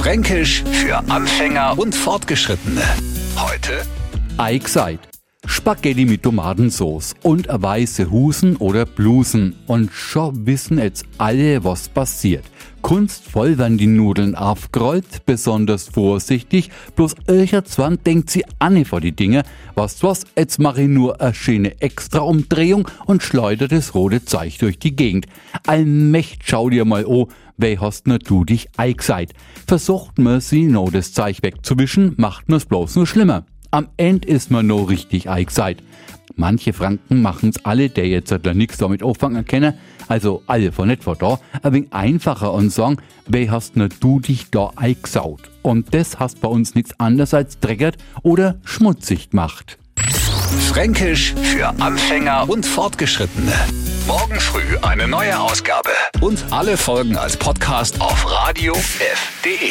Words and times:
Fränkisch 0.00 0.64
für 0.72 0.96
Anfänger 1.10 1.78
und 1.78 1.94
Fortgeschrittene. 1.94 2.80
Heute 3.36 3.82
Eichseit. 4.38 4.98
Spaghetti 5.50 6.04
mit 6.04 6.22
Tomatensauce 6.22 7.16
und 7.22 7.48
weiße 7.50 8.08
Husen 8.08 8.56
oder 8.56 8.86
Blusen. 8.86 9.56
Und 9.66 9.90
schon 9.92 10.46
wissen 10.46 10.78
jetzt 10.78 11.04
alle, 11.18 11.64
was 11.64 11.88
passiert. 11.88 12.44
Kunstvoll 12.82 13.58
werden 13.58 13.76
die 13.76 13.88
Nudeln 13.88 14.36
aufgerollt, 14.36 15.26
besonders 15.26 15.88
vorsichtig, 15.88 16.70
bloß 16.94 17.16
irgendwann 17.26 17.98
denkt 18.06 18.30
sie 18.30 18.44
Anne 18.60 18.84
vor 18.84 19.00
die 19.00 19.12
Dinge, 19.12 19.42
was 19.74 20.02
was, 20.04 20.24
jetzt 20.36 20.60
mache 20.60 20.82
ich 20.82 20.88
nur 20.88 21.20
eine 21.20 21.34
schöne 21.34 21.80
Extra-Umdrehung 21.80 22.88
und 23.06 23.22
schleudere 23.22 23.68
das 23.68 23.94
rote 23.94 24.24
Zeug 24.24 24.56
durch 24.58 24.78
die 24.78 24.94
Gegend. 24.94 25.26
Allmächt 25.66 26.42
schau 26.44 26.70
dir 26.70 26.84
mal 26.84 27.04
oh, 27.04 27.28
wer 27.56 27.80
hast 27.80 28.06
nur 28.06 28.20
du 28.20 28.44
dich 28.44 28.68
eingeseit. 28.76 29.32
Versucht 29.66 30.16
man 30.18 30.40
sie 30.40 30.62
noch 30.62 30.92
das 30.92 31.12
Zeug 31.12 31.38
wegzuwischen, 31.42 32.14
macht 32.16 32.50
es 32.50 32.66
bloß 32.66 32.94
nur 32.94 33.06
schlimmer. 33.06 33.44
Am 33.72 33.88
Ende 33.96 34.26
ist 34.26 34.50
man 34.50 34.66
noch 34.66 34.86
richtig 34.86 35.28
eingeseit. 35.28 35.78
Manche 36.34 36.72
Franken 36.72 37.22
machen's 37.22 37.64
alle, 37.64 37.88
der 37.88 38.08
jetzt 38.08 38.34
da 38.42 38.54
nix 38.54 38.78
damit 38.78 39.02
auffangen 39.02 39.44
können, 39.44 39.74
also 40.08 40.42
alle 40.46 40.72
von 40.72 40.90
etwa 40.90 41.14
da, 41.14 41.38
ein 41.62 41.72
wenig 41.72 41.92
einfacher 41.92 42.52
und 42.52 42.70
sagen, 42.70 42.96
wer 43.26 43.50
hast 43.50 43.76
nur 43.76 43.88
du 43.88 44.18
dich 44.18 44.50
da 44.50 44.72
eingesaut? 44.74 45.42
Und 45.62 45.94
das 45.94 46.18
hast 46.18 46.40
bei 46.40 46.48
uns 46.48 46.74
nichts 46.74 46.98
anderes 46.98 47.32
als 47.32 47.60
dreckert 47.60 47.96
oder 48.22 48.58
schmutzig 48.64 49.30
gemacht. 49.30 49.78
Fränkisch 50.68 51.34
für 51.34 51.68
Anfänger 51.80 52.48
und 52.48 52.66
Fortgeschrittene. 52.66 53.52
Morgen 54.08 54.40
früh 54.40 54.78
eine 54.82 55.06
neue 55.06 55.38
Ausgabe. 55.38 55.90
Und 56.20 56.44
alle 56.50 56.76
Folgen 56.76 57.16
als 57.16 57.36
Podcast 57.36 58.00
auf 58.00 58.26
radiof.de. 58.28 59.69